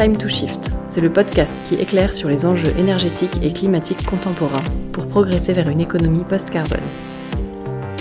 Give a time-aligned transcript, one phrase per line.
[0.00, 0.72] Time to Shift.
[0.86, 5.68] C'est le podcast qui éclaire sur les enjeux énergétiques et climatiques contemporains pour progresser vers
[5.68, 6.80] une économie post-carbone.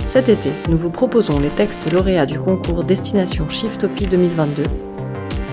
[0.05, 4.63] Cet été, nous vous proposons les textes lauréats du concours Destination Shiftopie 2022.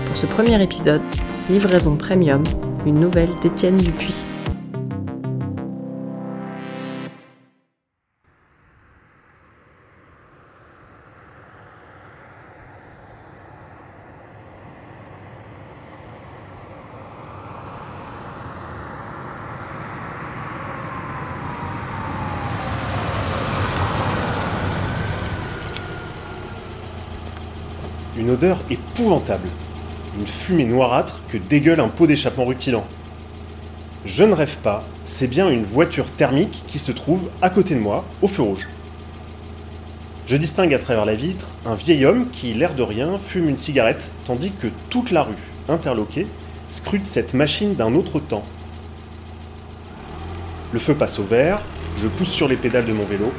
[0.05, 1.01] Pour ce premier épisode,
[1.49, 2.43] Livraison Premium,
[2.85, 4.23] une nouvelle d'Étienne Dupuis.
[28.27, 29.47] Une odeur épouvantable.
[30.19, 32.85] Une fumée noirâtre que dégueule un pot d'échappement rutilant.
[34.03, 37.79] Je ne rêve pas, c'est bien une voiture thermique qui se trouve à côté de
[37.79, 38.67] moi, au feu rouge.
[40.27, 43.55] Je distingue à travers la vitre un vieil homme qui, l'air de rien, fume une
[43.55, 45.33] cigarette, tandis que toute la rue,
[45.69, 46.27] interloquée,
[46.67, 48.43] scrute cette machine d'un autre temps.
[50.73, 51.61] Le feu passe au vert,
[51.95, 53.31] je pousse sur les pédales de mon vélo,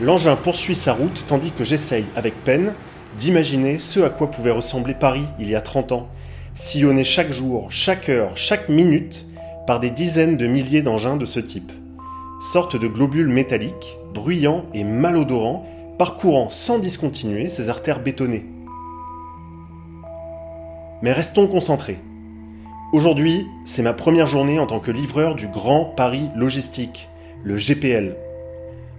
[0.00, 2.74] l'engin poursuit sa route tandis que j'essaye, avec peine,
[3.16, 6.08] d'imaginer ce à quoi pouvait ressembler Paris il y a 30 ans,
[6.54, 9.26] sillonné chaque jour, chaque heure, chaque minute
[9.66, 11.72] par des dizaines de milliers d'engins de ce type.
[12.40, 15.66] Sorte de globules métalliques, bruyants et malodorants,
[15.98, 18.46] parcourant sans discontinuer ces artères bétonnées.
[21.02, 21.98] Mais restons concentrés.
[22.92, 27.08] Aujourd'hui, c'est ma première journée en tant que livreur du Grand Paris Logistique,
[27.42, 28.16] le GPL.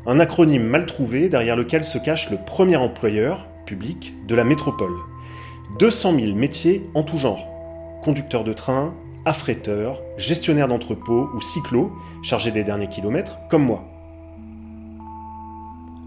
[0.06, 4.96] Un acronyme mal trouvé derrière lequel se cache le premier employeur, public, de la métropole.
[5.78, 7.48] 200 000 métiers en tout genre.
[8.02, 11.92] Conducteur de train, affréteur, gestionnaire d'entrepôt ou cyclo,
[12.24, 13.84] chargé des derniers kilomètres, comme moi.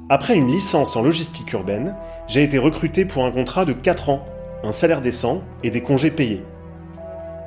[0.09, 1.95] Après une licence en logistique urbaine,
[2.27, 4.25] j'ai été recruté pour un contrat de 4 ans,
[4.65, 6.43] un salaire décent et des congés payés.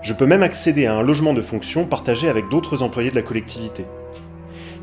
[0.01, 3.21] Je peux même accéder à un logement de fonction partagé avec d'autres employés de la
[3.21, 3.85] collectivité.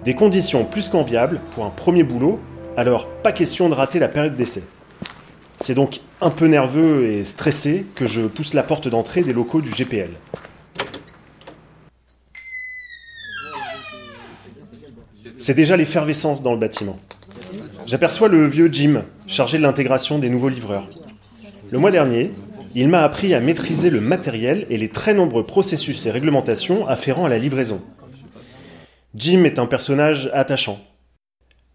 [0.04, 2.40] Des conditions plus qu'enviables pour un premier boulot,
[2.76, 4.62] alors pas question de rater la période d'essai.
[5.60, 9.60] C'est donc un peu nerveux et stressé que je pousse la porte d'entrée des locaux
[9.60, 10.10] du GPL.
[15.36, 16.98] C'est déjà l'effervescence dans le bâtiment.
[17.86, 20.86] J'aperçois le vieux Jim, chargé de l'intégration des nouveaux livreurs.
[21.70, 22.32] Le mois dernier,
[22.74, 27.26] il m'a appris à maîtriser le matériel et les très nombreux processus et réglementations afférents
[27.26, 27.82] à la livraison.
[29.14, 30.78] Jim est un personnage attachant.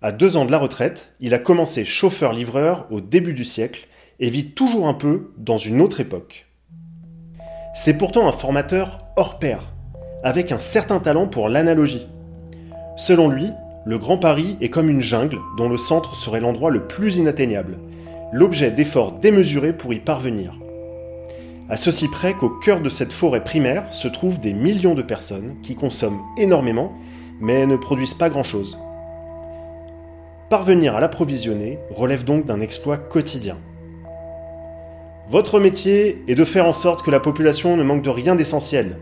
[0.06, 3.88] À deux ans de la retraite, il a commencé chauffeur-livreur au début du siècle
[4.20, 6.46] et vit toujours un peu dans une autre époque.
[7.74, 9.74] C'est pourtant un formateur hors pair,
[10.24, 12.06] avec un certain talent pour l'analogie.
[12.96, 13.50] Selon lui,
[13.84, 17.80] le Grand Paris est comme une jungle dont le centre serait l'endroit le plus inatteignable,
[18.32, 20.54] l'objet d'efforts démesurés pour y parvenir.
[21.68, 25.56] À ceci près qu'au cœur de cette forêt primaire se trouvent des millions de personnes
[25.64, 26.94] qui consomment énormément
[27.42, 28.78] mais ne produisent pas grand-chose.
[30.50, 33.58] Parvenir à l'approvisionner relève donc d'un exploit quotidien.
[35.28, 39.00] Votre métier est de faire en sorte que la population ne manque de rien d'essentiel.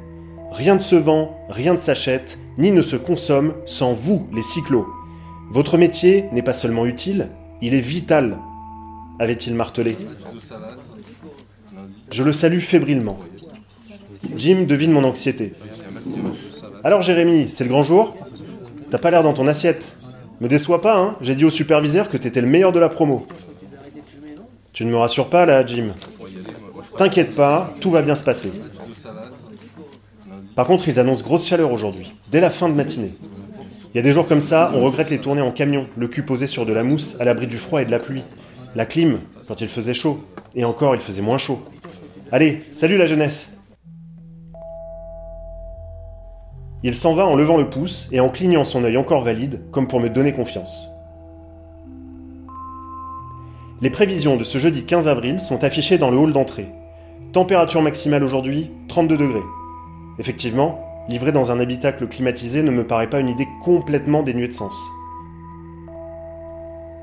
[0.54, 4.88] Rien ne se vend, rien ne s'achète, ni ne se consomme sans vous, les cyclos.
[5.52, 7.28] Votre métier n'est pas seulement utile,
[7.62, 8.38] il est vital,
[9.20, 9.98] avait-il martelé.
[12.10, 13.18] Je le salue fébrilement.
[14.38, 15.54] Jim devine mon anxiété.
[16.86, 18.16] Alors Jérémy, c'est le grand jour?
[18.92, 19.92] T'as pas l'air dans ton assiette.
[20.44, 23.26] Me déçois pas, hein J'ai dit au superviseur que t'étais le meilleur de la promo.
[24.74, 25.92] Tu ne me rassures pas là, Jim.
[26.98, 28.52] T'inquiète pas, tout va bien se passer.
[30.54, 33.14] Par contre, ils annoncent grosse chaleur aujourd'hui, dès la fin de matinée.
[33.94, 36.24] Il y a des jours comme ça, on regrette les tournées en camion, le cul
[36.24, 38.24] posé sur de la mousse, à l'abri du froid et de la pluie.
[38.76, 40.22] La clim, quand il faisait chaud.
[40.56, 41.64] Et encore, il faisait moins chaud.
[42.34, 43.56] Allez, salut la jeunesse
[46.86, 49.88] Il s'en va en levant le pouce et en clignant son œil encore valide, comme
[49.88, 50.90] pour me donner confiance.
[53.82, 56.68] Les prévisions de ce jeudi 15 avril sont affichées dans le hall d'entrée.
[57.32, 59.44] Température maximale aujourd'hui, 32 degrés.
[60.20, 64.54] Effectivement, livrer dans un habitacle climatisé ne me paraît pas une idée complètement dénuée de
[64.54, 64.78] sens.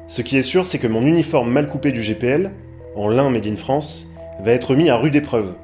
[0.09, 2.51] Ce qui est sûr, c'est que mon uniforme mal coupé du GPL,
[2.97, 5.55] en lin made in France, va être mis à rude épreuve.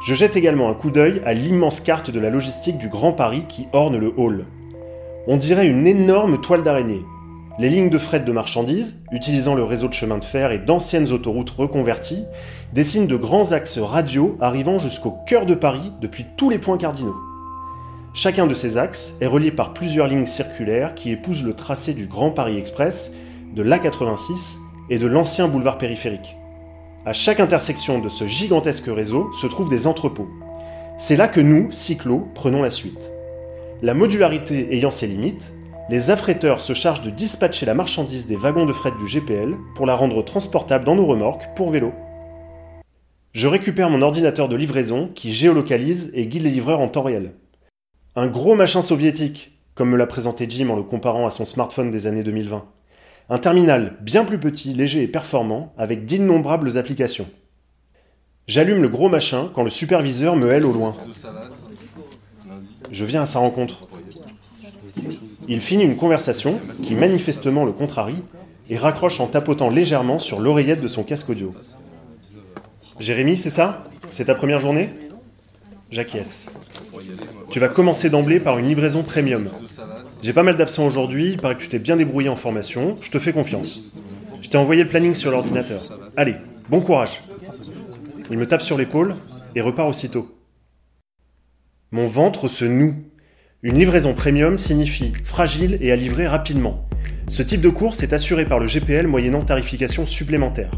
[0.00, 3.44] Je jette également un coup d'œil à l'immense carte de la logistique du Grand Paris
[3.48, 4.46] qui orne le hall.
[5.26, 7.04] On dirait une énorme toile d'araignée.
[7.58, 11.10] Les lignes de fret de marchandises, utilisant le réseau de chemin de fer et d'anciennes
[11.10, 12.24] autoroutes reconverties,
[12.72, 17.16] dessinent de grands axes radiaux arrivant jusqu'au cœur de Paris depuis tous les points cardinaux.
[18.14, 22.06] Chacun de ces axes est relié par plusieurs lignes circulaires qui épousent le tracé du
[22.06, 23.14] Grand Paris Express,
[23.52, 24.58] de l'A86
[24.90, 26.37] et de l'ancien boulevard périphérique.
[27.08, 30.28] À chaque intersection de ce gigantesque réseau se trouvent des entrepôts.
[30.98, 33.10] C'est là que nous, cyclos, prenons la suite.
[33.80, 35.54] La modularité ayant ses limites,
[35.88, 39.86] les affréteurs se chargent de dispatcher la marchandise des wagons de fret du GPL pour
[39.86, 41.94] la rendre transportable dans nos remorques pour vélo.
[43.32, 47.32] Je récupère mon ordinateur de livraison qui géolocalise et guide les livreurs en temps réel.
[48.16, 51.90] Un gros machin soviétique, comme me l'a présenté Jim en le comparant à son smartphone
[51.90, 52.66] des années 2020.
[53.30, 57.28] Un terminal bien plus petit, léger et performant, avec d'innombrables applications.
[58.46, 60.94] J'allume le gros machin quand le superviseur me hèle au loin.
[62.90, 63.86] Je viens à sa rencontre.
[65.46, 68.22] Il finit une conversation qui manifestement le contrarie
[68.70, 71.54] et raccroche en tapotant légèrement sur l'oreillette de son casque audio.
[72.98, 73.84] Jérémy, c'est ça?
[74.08, 74.90] C'est ta première journée?
[75.90, 76.48] J'acquiesce.
[77.50, 79.50] Tu vas commencer d'emblée par une livraison premium.
[80.20, 83.10] J'ai pas mal d'absents aujourd'hui, il paraît que tu t'es bien débrouillé en formation, je
[83.10, 83.82] te fais confiance.
[84.42, 85.80] Je t'ai envoyé le planning sur l'ordinateur.
[86.16, 86.34] Allez,
[86.68, 87.22] bon courage.
[88.30, 89.14] Il me tape sur l'épaule
[89.54, 90.36] et repart aussitôt.
[91.92, 92.96] Mon ventre se noue.
[93.62, 96.88] Une livraison premium signifie fragile et à livrer rapidement.
[97.28, 100.70] Ce type de course est assuré par le GPL moyennant tarification supplémentaire.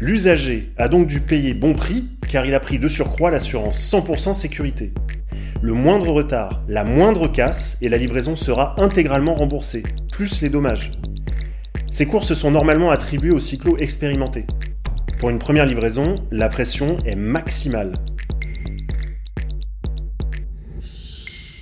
[0.00, 4.32] L'usager a donc dû payer bon prix car il a pris de surcroît l'assurance 100%
[4.32, 4.92] sécurité.
[5.62, 10.90] Le moindre retard, la moindre casse et la livraison sera intégralement remboursée, plus les dommages.
[11.90, 14.46] Ces courses sont normalement attribuées aux cyclos expérimentés.
[15.18, 17.92] Pour une première livraison, la pression est maximale.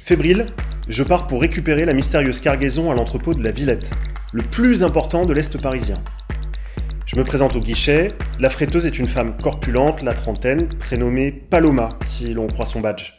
[0.05, 0.47] Fébrile,
[0.89, 3.91] je pars pour récupérer la mystérieuse cargaison à l'entrepôt de la Villette,
[4.33, 5.99] le plus important de l'Est parisien.
[7.05, 11.89] Je me présente au guichet, la fretteuse est une femme corpulente, la trentaine, prénommée Paloma,
[12.05, 13.18] si l'on croit son badge.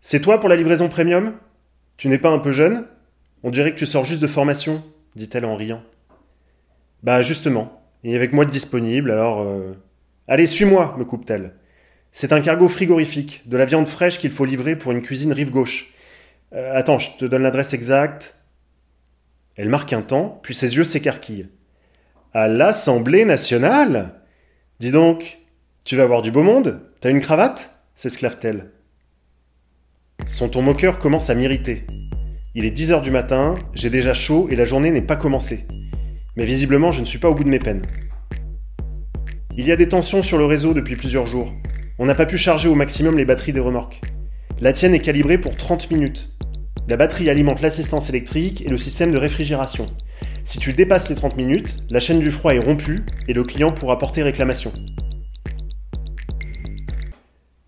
[0.00, 1.34] C'est toi pour la livraison premium?
[1.96, 2.86] Tu n'es pas un peu jeune?
[3.42, 4.84] On dirait que tu sors juste de formation,
[5.16, 5.82] dit-elle en riant.
[7.02, 9.40] Bah justement, il y a avec moi de disponible, alors...
[9.42, 9.74] Euh,
[10.30, 11.54] Allez, suis-moi, me coupe-t-elle.
[12.12, 15.50] C'est un cargo frigorifique, de la viande fraîche qu'il faut livrer pour une cuisine rive
[15.50, 15.94] gauche.
[16.52, 18.38] Euh, attends, je te donne l'adresse exacte.
[19.56, 21.48] Elle marque un temps, puis ses yeux s'écarquillent.
[22.34, 24.20] À l'Assemblée nationale?
[24.80, 25.38] Dis donc,
[25.84, 26.82] tu vas avoir du beau monde?
[27.00, 27.70] T'as une cravate?
[27.94, 28.70] s'esclave-t-elle.
[30.28, 31.86] Son ton moqueur commence à m'irriter.
[32.54, 35.64] Il est 10 heures du matin, j'ai déjà chaud et la journée n'est pas commencée.
[36.36, 37.80] Mais visiblement, je ne suis pas au bout de mes peines.
[39.56, 41.54] Il y a des tensions sur le réseau depuis plusieurs jours.
[41.98, 44.02] On n'a pas pu charger au maximum les batteries des remorques.
[44.60, 46.30] La tienne est calibrée pour 30 minutes.
[46.88, 49.86] La batterie alimente l'assistance électrique et le système de réfrigération.
[50.44, 53.72] Si tu dépasses les 30 minutes, la chaîne du froid est rompue et le client
[53.72, 54.72] pourra porter réclamation.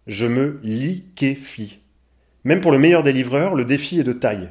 [0.06, 1.80] Je me liquéfie.
[2.44, 4.48] Même pour le meilleur des livreurs, le défi est de taille.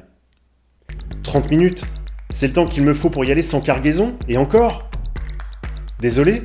[1.24, 1.82] 30 minutes
[2.30, 4.90] C'est le temps qu'il me faut pour y aller sans cargaison Et encore
[5.98, 6.42] Désolé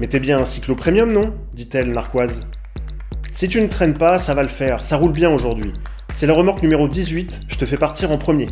[0.00, 1.32] Mais t'es bien un cyclo premium, non?
[1.54, 2.40] dit-elle narquoise.
[3.30, 5.72] Si tu ne traînes pas, ça va le faire, ça roule bien aujourd'hui.
[6.12, 8.48] C'est la remorque numéro 18, je te fais partir en premier.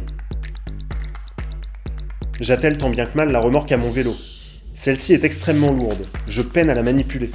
[2.40, 4.14] J'attelle tant bien que mal la remorque à mon vélo.
[4.74, 7.30] Celle-ci est extrêmement lourde, je peine à la manipuler.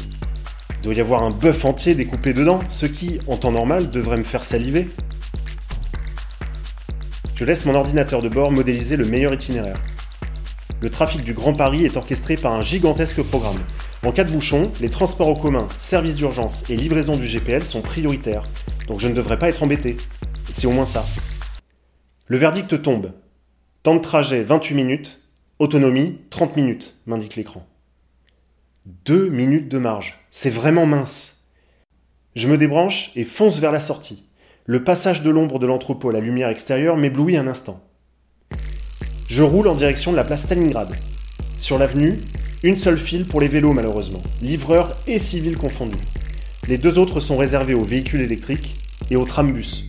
[0.88, 4.24] Doit y avoir un bœuf entier découpé dedans, ce qui, en temps normal, devrait me
[4.24, 4.88] faire saliver.
[7.36, 9.76] Je laisse mon ordinateur de bord modéliser le meilleur itinéraire.
[10.80, 13.58] Le trafic du Grand Paris est orchestré par un gigantesque programme.
[14.06, 17.82] En cas de bouchon, les transports en commun, services d'urgence et livraison du GPL sont
[17.82, 18.44] prioritaires,
[18.88, 19.98] donc je ne devrais pas être embêté.
[20.50, 21.06] C'est au moins ça.
[22.28, 23.12] Le verdict tombe.
[23.84, 25.22] Temps de trajet 28 minutes,
[25.60, 27.68] autonomie 30 minutes, m'indique l'écran.
[29.04, 31.48] Deux minutes de marge, c'est vraiment mince.
[32.36, 34.30] Je me débranche et fonce vers la sortie.
[34.68, 37.84] Le passage de l'ombre de l'entrepôt à la lumière extérieure m'éblouit un instant.
[39.28, 40.90] Je roule en direction de la place Stalingrad.
[41.58, 42.14] Sur l'avenue,
[42.62, 45.98] une seule file pour les vélos malheureusement, livreurs et civils confondus.
[46.68, 48.76] Les deux autres sont réservés aux véhicules électriques
[49.10, 49.86] et aux trambus.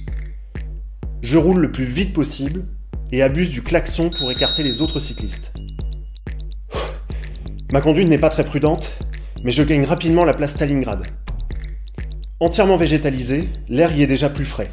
[1.20, 2.64] Je roule le plus vite possible
[3.12, 5.52] et abuse du klaxon pour écarter les autres cyclistes.
[7.70, 8.94] Ma conduite n'est pas très prudente,
[9.44, 11.06] mais je gagne rapidement la place Stalingrad.
[12.40, 14.70] Entièrement végétalisé, l'air y est déjà plus frais.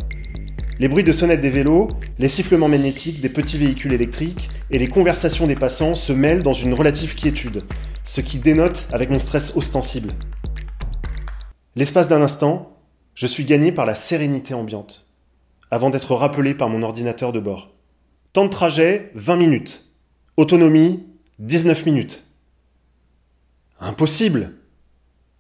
[0.78, 1.88] Les bruits de sonnettes des vélos,
[2.20, 6.54] les sifflements magnétiques des petits véhicules électriques et les conversations des passants se mêlent dans
[6.54, 7.64] une relative quiétude,
[8.04, 10.12] ce qui dénote avec mon stress ostensible.
[11.76, 12.78] L'espace d'un instant,
[13.14, 15.08] je suis gagné par la sérénité ambiante,
[15.72, 17.74] avant d'être rappelé par mon ordinateur de bord.
[18.34, 19.90] Temps de trajet, 20 minutes.
[20.36, 21.06] Autonomie,
[21.40, 22.25] 19 minutes.
[23.80, 24.52] Impossible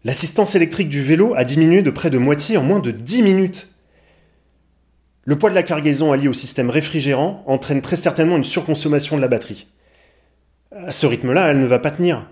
[0.03, 3.69] L'assistance électrique du vélo a diminué de près de moitié en moins de 10 minutes.
[5.23, 9.21] Le poids de la cargaison allié au système réfrigérant entraîne très certainement une surconsommation de
[9.21, 9.67] la batterie.
[10.75, 12.29] À ce rythme-là, elle ne va pas tenir.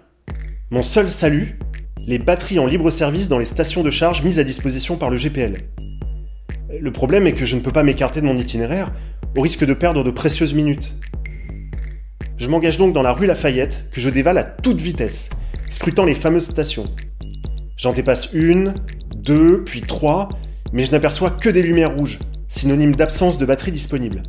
[0.72, 1.57] Mon seul salut,
[2.05, 5.15] les batteries en libre service dans les stations de charge mises à disposition par le
[5.15, 5.53] GPL.
[6.77, 8.91] Le problème est que je ne peux pas m'écarter de mon itinéraire,
[9.38, 10.95] au risque de perdre de précieuses minutes.
[12.38, 15.29] Je m'engage donc dans la rue Lafayette, que je dévale à toute vitesse,
[15.74, 16.86] scrutant les fameuses stations.
[17.77, 18.75] J'en dépasse une,
[19.15, 20.30] deux, puis trois,
[20.72, 24.22] mais je n'aperçois que des lumières rouges, synonyme d'absence de batterie disponible.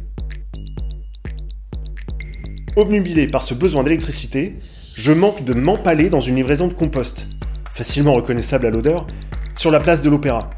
[2.76, 4.56] Obnubilé par ce besoin d'électricité,
[4.94, 7.26] je manque de m'empaler dans une livraison de compost,
[7.74, 9.06] facilement reconnaissable à l'odeur,
[9.54, 10.48] sur la place de l'Opéra.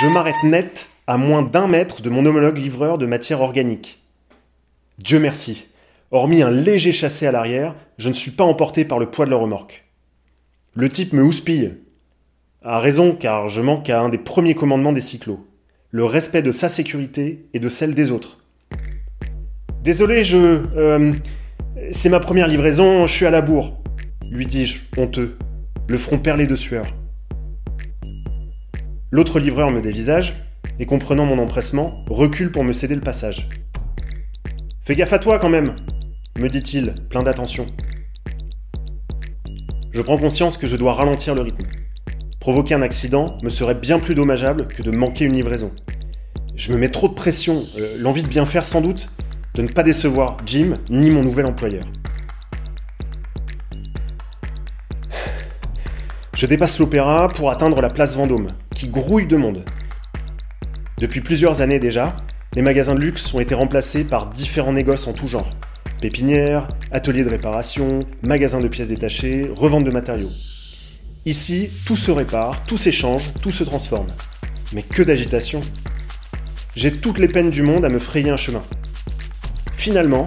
[0.00, 4.00] Je m'arrête net à moins d'un mètre de mon homologue livreur de matière organique.
[4.98, 5.66] Dieu merci,
[6.10, 9.30] hormis un léger chassé à l'arrière, je ne suis pas emporté par le poids de
[9.30, 9.84] la remorque.
[10.74, 11.74] Le type me houspille.
[12.62, 15.46] A raison, car je manque à un des premiers commandements des cyclos
[15.94, 18.38] le respect de sa sécurité et de celle des autres.
[19.84, 20.62] Désolé, je.
[20.76, 21.12] Euh,
[21.92, 23.78] c'est ma première livraison, je suis à la bourre,
[24.32, 25.38] lui dis-je, honteux,
[25.86, 26.84] le front perlé de sueur.
[29.12, 30.34] L'autre livreur me dévisage
[30.80, 33.48] et, comprenant mon empressement, recule pour me céder le passage.
[34.82, 35.76] Fais gaffe à toi quand même,
[36.38, 37.66] me dit-il, plein d'attention.
[39.92, 41.64] Je prends conscience que je dois ralentir le rythme.
[42.40, 45.70] Provoquer un accident me serait bien plus dommageable que de manquer une livraison.
[46.56, 49.08] Je me mets trop de pression, euh, l'envie de bien faire sans doute,
[49.54, 51.84] de ne pas décevoir Jim ni mon nouvel employeur.
[56.34, 59.64] Je dépasse l'opéra pour atteindre la place Vendôme, qui grouille de monde.
[60.98, 62.16] Depuis plusieurs années déjà,
[62.54, 65.48] les magasins de luxe ont été remplacés par différents négoces en tout genre.
[66.04, 70.28] Pépinières, ateliers de réparation, magasins de pièces détachées, revente de matériaux.
[71.24, 74.08] Ici, tout se répare, tout s'échange, tout se transforme.
[74.74, 75.62] Mais que d'agitation
[76.76, 78.62] J'ai toutes les peines du monde à me frayer un chemin.
[79.78, 80.26] Finalement,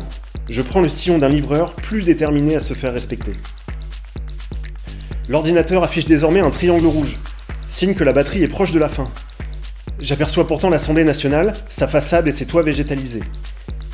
[0.49, 3.33] je prends le sillon d'un livreur plus déterminé à se faire respecter.
[5.29, 7.19] L'ordinateur affiche désormais un triangle rouge,
[7.67, 9.11] signe que la batterie est proche de la fin.
[9.99, 13.21] J'aperçois pourtant l'Assemblée nationale, sa façade et ses toits végétalisés.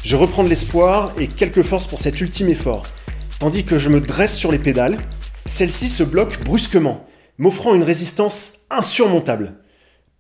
[0.04, 2.86] Je reprends de l'espoir et quelques forces pour cet ultime effort,
[3.40, 4.98] tandis que je me dresse sur les pédales,
[5.46, 7.08] celle-ci se bloque brusquement,
[7.38, 9.54] m'offrant une résistance insurmontable.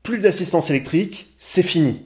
[0.01, 2.05] Plus d'assistance électrique, c'est fini.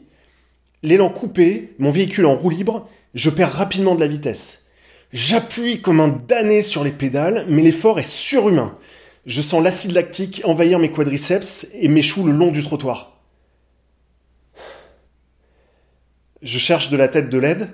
[0.81, 4.65] L'élan coupé, mon véhicule en roue libre, je perds rapidement de la vitesse.
[5.13, 8.75] J'appuie comme un damné sur les pédales, mais l'effort est surhumain.
[9.27, 13.16] Je sens l'acide lactique envahir mes quadriceps et m'échoue le long du trottoir.
[16.43, 17.69] Je cherche de la tête de l'aide,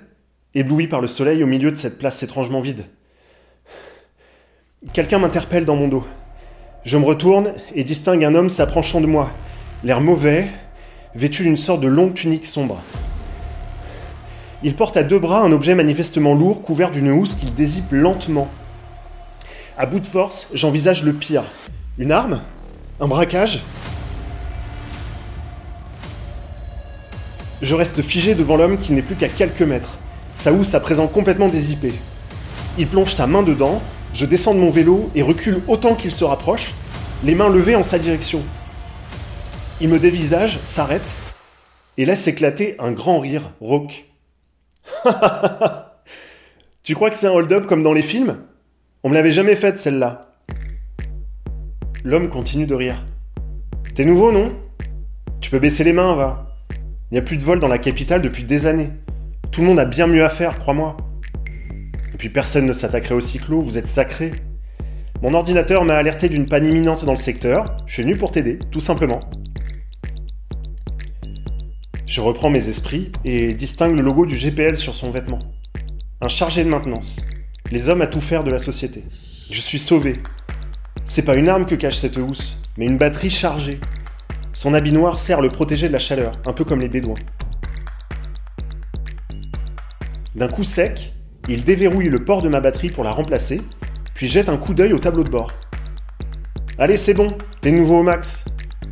[0.54, 2.86] ébloui par le soleil au milieu de cette place étrangement vide.
[4.94, 6.06] Quelqu'un m'interpelle dans mon dos.
[6.82, 9.30] Je me retourne et distingue un homme s'approchant de moi,
[9.82, 10.48] l'air mauvais,
[11.14, 12.80] vêtu d'une sorte de longue tunique sombre.
[14.62, 18.48] Il porte à deux bras un objet manifestement lourd couvert d'une housse qu'il dézippe lentement.
[19.76, 21.44] À bout de force, j'envisage le pire.
[21.98, 22.40] Une arme?
[22.98, 23.60] Un braquage?
[27.62, 29.98] Je reste figé devant l'homme qui n'est plus qu'à quelques mètres,
[30.34, 31.94] sa housse à présent complètement dézippée.
[32.78, 33.80] Il plonge sa main dedans,
[34.12, 36.74] je descends de mon vélo et recule autant qu'il se rapproche,
[37.22, 38.42] les mains levées en sa direction.
[39.80, 41.14] Il me dévisage, s'arrête
[41.96, 44.06] et laisse éclater un grand rire rauque.
[46.82, 48.38] tu crois que c'est un hold-up comme dans les films?
[49.04, 50.32] On me l'avait jamais faite celle-là.
[52.04, 53.04] L'homme continue de rire.
[53.94, 54.52] T'es nouveau, non?
[55.40, 56.53] Tu peux baisser les mains, va.
[57.10, 58.90] Il n'y a plus de vol dans la capitale depuis des années.
[59.50, 60.96] Tout le monde a bien mieux à faire, crois-moi.
[62.12, 64.30] Et puis personne ne s'attaquerait au cyclo, vous êtes sacré.
[65.22, 68.58] Mon ordinateur m'a alerté d'une panne imminente dans le secteur, je suis venu pour t'aider,
[68.70, 69.20] tout simplement.
[72.06, 75.40] Je reprends mes esprits et distingue le logo du GPL sur son vêtement.
[76.20, 77.16] Un chargé de maintenance.
[77.70, 79.04] Les hommes à tout faire de la société.
[79.50, 80.16] Je suis sauvé.
[81.06, 83.80] C'est pas une arme que cache cette housse, mais une batterie chargée.
[84.54, 87.18] Son habit noir sert à le protéger de la chaleur, un peu comme les bédouins.
[90.36, 91.12] D'un coup sec,
[91.48, 93.60] il déverrouille le port de ma batterie pour la remplacer,
[94.14, 95.50] puis jette un coup d'œil au tableau de bord.
[96.78, 98.44] Allez, c'est bon, t'es nouveau au max.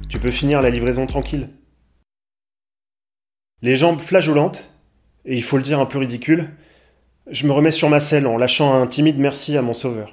[0.09, 1.49] Tu peux finir la livraison tranquille.
[3.63, 4.73] Les jambes flageolantes,
[5.25, 6.51] et il faut le dire un peu ridicule,
[7.31, 10.13] je me remets sur ma selle en lâchant un timide merci à mon sauveur.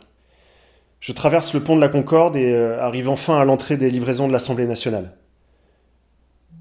[0.99, 4.27] Je traverse le pont de la Concorde et euh, arrive enfin à l'entrée des livraisons
[4.27, 5.15] de l'Assemblée nationale.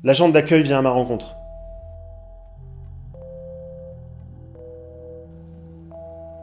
[0.04, 1.34] L'agent d'accueil vient à ma rencontre.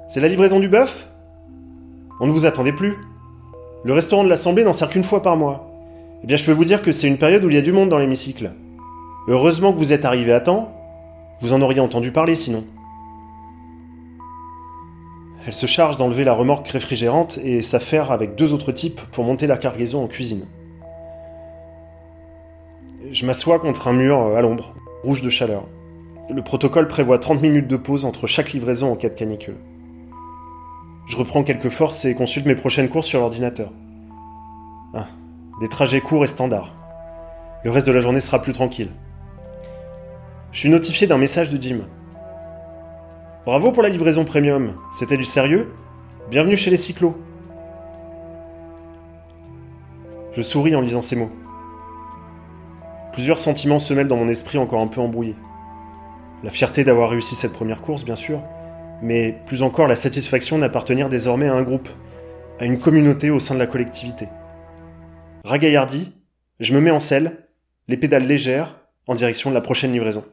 [0.10, 1.10] C'est la livraison du bœuf?
[2.20, 2.98] On ne vous attendait plus.
[3.86, 5.72] Le restaurant de l'Assemblée n'en sert qu'une fois par mois.
[6.22, 7.72] Eh bien, je peux vous dire que c'est une période où il y a du
[7.72, 8.52] monde dans l'hémicycle.
[9.30, 10.72] Heureusement que vous êtes arrivé à temps.
[11.40, 12.66] Vous en auriez entendu parler sinon.
[15.48, 19.48] Elle se charge d'enlever la remorque réfrigérante et s'affaire avec deux autres types pour monter
[19.48, 20.46] la cargaison en cuisine.
[23.12, 25.66] Je m'assois contre un mur à l'ombre, rouge de chaleur.
[26.30, 29.58] Le protocole prévoit 30 minutes de pause entre chaque livraison en cas de canicule.
[31.06, 33.72] Je reprends quelques forces et consulte mes prochaines courses sur l'ordinateur.
[34.96, 35.08] Ah,
[35.62, 36.74] des trajets courts et standards.
[37.64, 38.90] Le reste de la journée sera plus tranquille.
[40.52, 41.82] Je suis notifié d'un message de Jim.
[43.46, 45.72] Bravo pour la livraison premium, c'était du sérieux?
[46.32, 47.16] Bienvenue chez les cyclos.
[50.34, 51.32] Je souris en lisant ces mots.
[53.16, 55.38] Plusieurs sentiments se mêlent dans mon esprit encore un peu embrouillé.
[56.44, 58.44] La fierté d'avoir réussi cette première course, bien sûr,
[59.02, 61.88] mais plus encore la satisfaction d'appartenir désormais à un groupe,
[62.60, 64.28] à une communauté au sein de la collectivité.
[65.46, 66.12] Ragaillardi,
[66.60, 67.48] je me mets en selle,
[67.88, 70.26] les pédales légères, en direction de la prochaine livraison.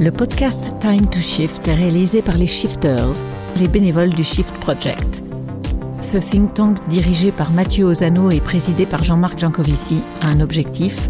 [0.00, 3.22] Le podcast Time to Shift est réalisé par les Shifters,
[3.60, 5.22] les bénévoles du Shift Project.
[6.02, 11.08] Ce think tank dirigé par Mathieu Ozano et présidé par Jean-Marc Jancovici a un objectif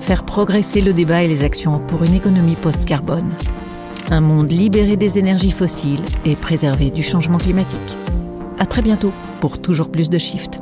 [0.00, 3.32] faire progresser le débat et les actions pour une économie post-carbone.
[4.10, 7.96] Un monde libéré des énergies fossiles et préservé du changement climatique.
[8.58, 10.60] À très bientôt pour toujours plus de Shift.